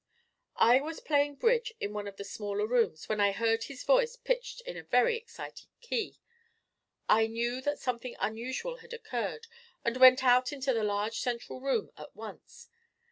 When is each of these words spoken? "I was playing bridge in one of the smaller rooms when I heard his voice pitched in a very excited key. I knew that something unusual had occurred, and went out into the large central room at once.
"I 0.55 0.81
was 0.81 0.99
playing 0.99 1.35
bridge 1.35 1.73
in 1.79 1.93
one 1.93 2.07
of 2.07 2.15
the 2.17 2.23
smaller 2.23 2.65
rooms 2.65 3.07
when 3.07 3.19
I 3.19 3.31
heard 3.33 3.65
his 3.65 3.83
voice 3.83 4.15
pitched 4.15 4.61
in 4.61 4.75
a 4.75 4.81
very 4.81 5.15
excited 5.15 5.67
key. 5.79 6.17
I 7.07 7.27
knew 7.27 7.61
that 7.61 7.77
something 7.77 8.15
unusual 8.17 8.77
had 8.77 8.93
occurred, 8.93 9.45
and 9.85 9.97
went 9.97 10.23
out 10.23 10.51
into 10.51 10.73
the 10.73 10.83
large 10.83 11.19
central 11.19 11.61
room 11.61 11.91
at 11.99 12.15
once. 12.15 12.67